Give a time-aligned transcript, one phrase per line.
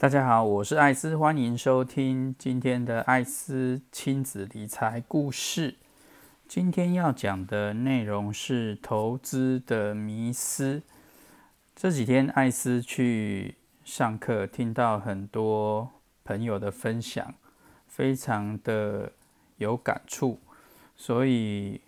[0.00, 5.76] 大家好，我是艾斯，欢迎收听今天的艾斯亲子理财故事。
[6.48, 10.80] 今天要讲的内容是投资的迷思。
[11.76, 15.90] 这几天艾斯去上课，听到很多
[16.24, 17.34] 朋友的分享，
[17.86, 19.12] 非常的
[19.58, 20.38] 有感触，
[20.96, 21.82] 所以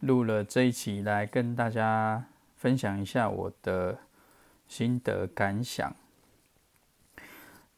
[0.00, 2.24] 录了这一期来跟大家
[2.56, 3.98] 分享一下我的
[4.66, 5.94] 心得感想。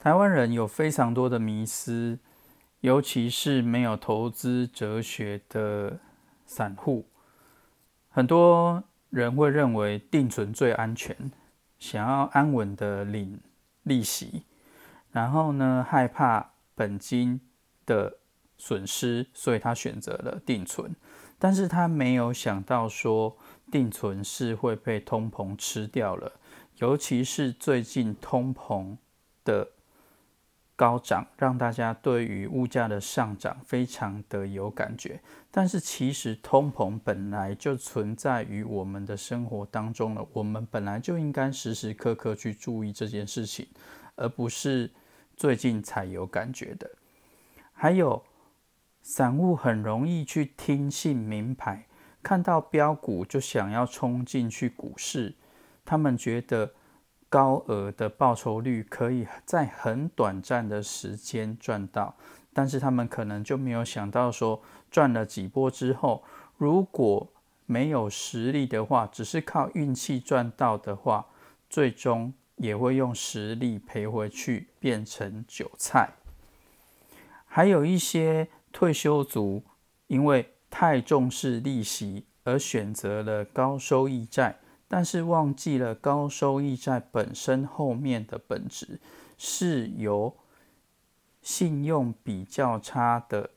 [0.03, 2.19] 台湾人有非常多的迷思，
[2.81, 6.01] 尤其是没有投资哲学的
[6.47, 7.07] 散户，
[8.09, 11.31] 很多人会认为定存最安全，
[11.79, 13.41] 想要安稳的领
[13.83, 14.45] 利息，
[15.13, 17.39] 然后呢害怕本金
[17.85, 18.21] 的
[18.57, 20.97] 损失，所以他选择了定存，
[21.39, 23.37] 但是他没有想到说
[23.71, 26.41] 定存是会被通膨吃掉了，
[26.79, 28.97] 尤其是最近通膨
[29.45, 29.73] 的。
[30.81, 43.69] 高涨让大家对于物价的上涨非常的有感觉，但是其实通膨本来就存在于我们的生活当中了，我们本来就应该时时刻刻去注意这件事情，
[44.17, 44.91] 而不是
[45.37, 46.91] 最近才有感觉的。
[47.75, 48.25] 还有，
[49.03, 51.87] 散户很容易去听信名牌，
[52.23, 55.35] 看到标股就想要冲进去股市，
[55.85, 56.73] 他们觉得。
[57.31, 62.17] 高额的报酬率可以在很短暂的时间赚到，
[62.53, 66.25] 但是他们可能就没有想到说，赚了几波之后，
[66.59, 67.33] 如果
[67.67, 71.27] 没有实力的话，只是靠运气赚到的话，
[71.69, 76.11] 最终也会用实力赔回去，变成韭菜。
[77.47, 79.63] 还有一些退休族，
[80.09, 84.60] 因为太重视利息，而选择了高收益债。
[84.93, 88.99] 但是忘记了高收益债本身后面的本质
[89.39, 90.37] 是由
[91.41, 93.51] 信用比较差的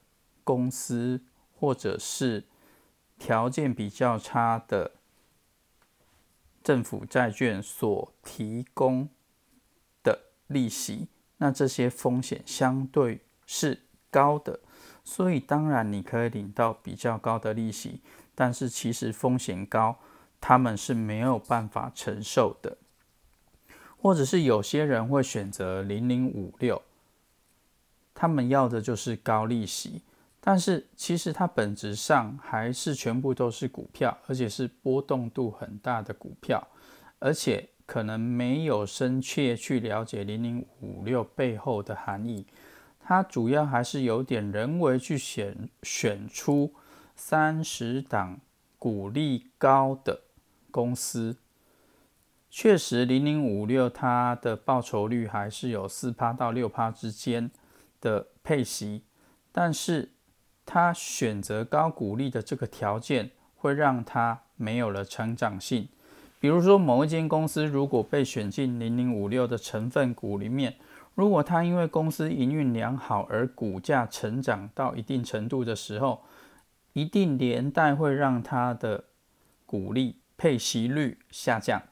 [0.43, 1.23] 公司
[1.59, 2.43] 或者是
[3.17, 4.91] 条件比较差的
[6.63, 9.09] 政府债券所提供
[10.03, 11.07] 的利息，
[11.37, 14.59] 那这些风险相对是高的，
[15.03, 18.01] 所以当然你可以领到比较高的利息，
[18.35, 19.97] 但是其实风险高。
[20.45, 22.75] 他们是没有办法承受的，
[23.95, 26.81] 或者是有些人会选择零零五六，
[28.13, 30.01] 他们要的就是高利息，
[30.41, 36.67] 但是其实它本质上还是全部都是股票，而且是波动度很大的股票，
[37.19, 42.45] 而且可能没有深切去了解零零五六背后的含义，
[42.99, 46.73] 它主要还是有点人为去选选出
[47.15, 48.41] 三十档
[48.77, 50.19] 股利高的。
[50.73, 51.37] 公司
[52.49, 57.51] 确实，零零五六它的报酬率还是有四趴到六趴之间
[58.01, 59.03] 的配息，
[59.51, 60.09] 但是
[60.65, 65.87] 它选择高股利的这个条件会让它没有了成长性。
[66.39, 70.75] 比如说，某一间公司如果被选进零零五六的成分股里面，
[71.15, 76.23] 如果它因为公司营运良好而股价成长到一定程度的时候，
[76.93, 79.05] 一定连带会让它的
[79.65, 80.22] 股利。
[80.37, 81.83] 配息率下降，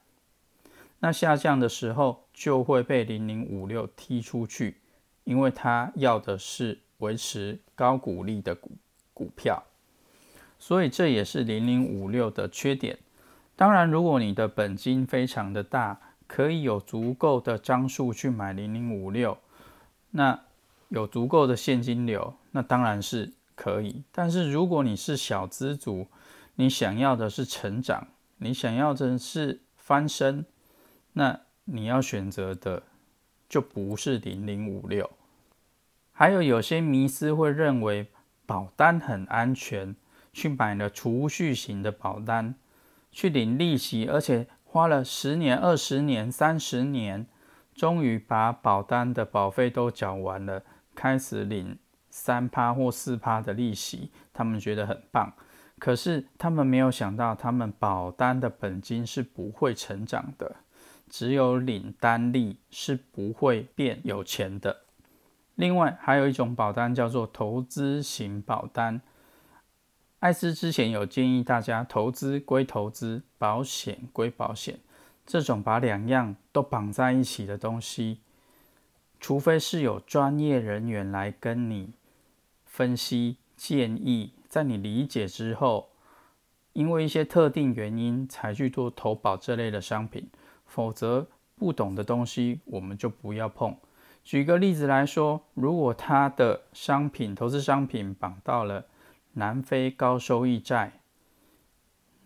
[1.00, 4.78] 那下降的时候就会被零零五六踢出去，
[5.24, 8.72] 因为它要的是维持高股利的股
[9.14, 9.64] 股票，
[10.60, 13.00] 所以这也是零零五六的缺点。
[13.56, 19.38] 当然，如果你的本金非常的大，可以有足够的张数去买零零五六，
[20.12, 20.40] 那
[20.90, 24.04] 有足够的现金流，那当然是可以。
[24.12, 26.08] 但是如果你是小资族，
[26.56, 28.08] 你想要的是成长。
[28.44, 30.46] 你想要的是翻身，
[31.14, 32.82] 那你要选择的
[33.48, 35.12] 就不是零零五六。
[36.12, 38.08] 还有有些迷思会认为
[38.48, 39.96] 保单很安全，
[40.34, 42.56] 去买了储蓄型的保单，
[43.12, 47.28] 去领利息，而且花了十年、二十年、三十年，
[47.76, 50.64] 终于把保单的保费都缴完了，
[50.96, 51.78] 开始领
[52.10, 55.32] 三趴或四趴的利息，他们觉得很棒。
[55.82, 60.58] 可是他们没有想到，他们保单的本金是不会成长的，
[61.10, 64.82] 只有领单利是不会变有钱的。
[65.56, 69.02] 另外还有一种保单叫做投资型保单，
[70.20, 74.80] 艾斯之前有建议大家，投资归投资，保险归保险，
[75.26, 78.20] 这种把两样都绑在一起的东西，
[79.20, 81.96] 除非是有专业人员来跟你
[82.66, 84.34] 分析建议。
[84.52, 85.92] 在你理解之后，
[86.74, 90.30] 因为一些特定原因才去做投保这类的商品，
[90.66, 91.26] 否则
[91.56, 93.78] 不懂的东西我们就不要碰。
[94.26, 98.88] 举个例子来说，如果他的商品投资商品绑到了
[99.36, 101.00] 南非高收益债，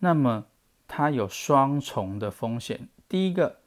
[0.00, 0.46] 那么
[0.88, 2.88] 它有双重的风险。
[3.08, 3.60] 第一个，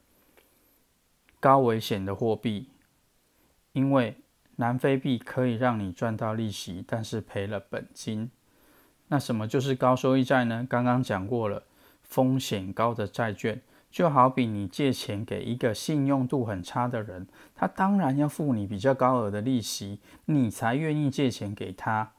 [1.40, 2.68] 高危险的货币，
[3.72, 4.18] 因为
[4.56, 8.30] 南非币可以让你赚到利息，但是赔了本金。
[9.10, 10.66] 那什么就是高收益债呢？
[10.68, 11.62] 刚刚讲过了，
[12.02, 13.60] 风险高的债券。
[13.90, 17.26] 就好比你借钱给一个信用度很差的人，
[17.56, 22.12] 他当然要付你比较高额的利息，你才愿意借钱给他。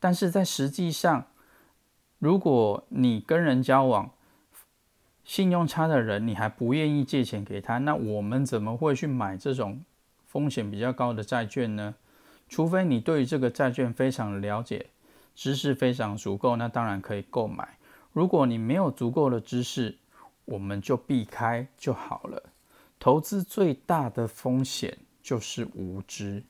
[0.00, 1.26] 但是在实际上，
[2.18, 4.12] 如果你跟人交往，
[5.24, 9.84] 信用差的人，你还不愿意借钱给他，那我们怎么会去买这种
[10.24, 11.96] 风险比较高的债券呢？
[12.48, 14.86] 除非你对于这个债券非常了解，
[15.38, 17.78] 知识非常足够，那当然可以购买。
[18.12, 19.96] 如果你没有足够的知识，
[20.46, 22.42] 我们就避开就好了。
[22.98, 26.42] 投资最大的风险就是无知。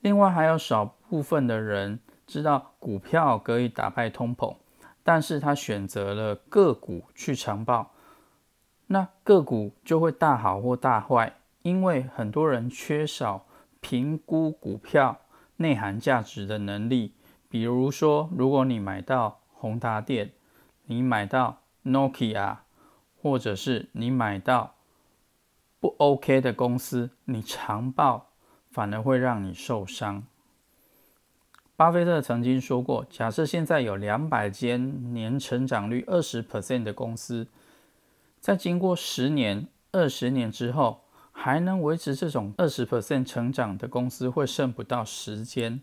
[0.00, 4.56] 另外，还有少部分的人知道股票可以打败通膨，
[5.04, 7.92] 但是他选择了个股去长报，
[8.88, 13.46] 那个股就会大好或大坏，因为很多人缺少
[13.80, 15.20] 评估股票
[15.56, 17.14] 内涵价值的能力。
[17.48, 20.32] 比如说，如果你买到宏达电，
[20.86, 21.58] 你买到。
[21.84, 22.58] Nokia，
[23.20, 24.76] 或者是你买到
[25.80, 28.28] 不 OK 的公司，你长报
[28.70, 30.22] 反而会让你受伤。
[31.74, 37.48] 巴菲特曾经说过，假设现在有两百间年成长率二十 percent 的公司，
[38.38, 41.01] 在经过十年、二十年之后，
[41.42, 45.80] 还能维持这种二十 percent 成长的公司，会剩不到时间。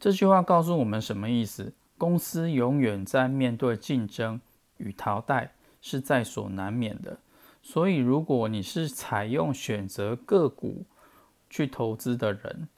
[0.00, 1.74] 这句话告诉我们什么意思？
[1.98, 4.40] 公司永远在面对竞争。
[4.78, 7.18] 与淘汰是在所难免的，
[7.62, 10.84] 所以如果你是采用选择个股
[11.50, 12.68] 去投资的人，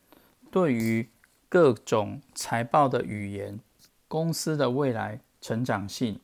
[0.50, 1.08] 对于
[1.48, 3.58] 各种财报的语言、
[4.06, 6.20] 公司的未来成长性、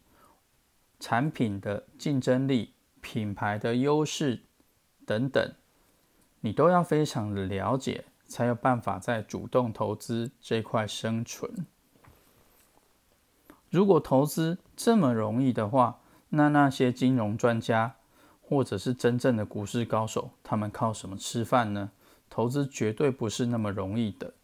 [0.99, 4.43] 产品的竞争力、品牌的优势
[5.07, 5.53] 等等，
[6.41, 11.67] 你都要非常的了解，才有办法在主动投资这块生存。
[13.71, 17.97] 如果投资这么容易的话，那那些金融专家
[18.41, 21.91] 或者是真正的股市高手，他们靠什么吃饭呢？
[22.31, 24.35] 投资绝对不是那么容易的。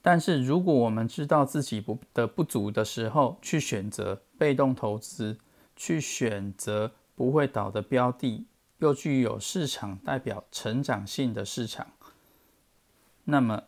[0.00, 5.38] 但是如果我们知道自己不的不足的时候，去选择被动投资，
[5.76, 8.46] 去选择不会倒的标的，
[8.82, 11.92] 又具有市场代表成长性的市场，
[13.24, 13.62] 那么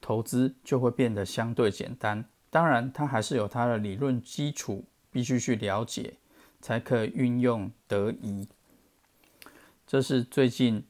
[0.00, 2.24] 投资就会变得相对简单。
[2.48, 6.14] 当然，它还是有它的理论基础，必须去了解，
[6.62, 8.48] 才可以运用得宜。
[9.86, 10.86] 这是最近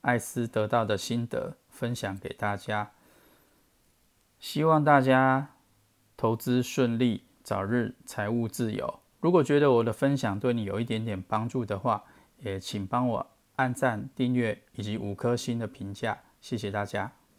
[0.00, 2.92] 艾斯得到的心得，分享给大家。
[4.40, 5.50] 希望大家
[6.16, 9.00] 投资顺利，早日财务自由。
[9.20, 12.04] 如果觉得我的分享对你有一点点帮助的话，
[12.42, 17.10] 也请帮我按赞、订阅以及五颗星的评价，谢谢大家。